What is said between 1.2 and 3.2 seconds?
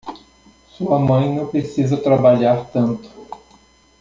não precisa trabalhar tanto.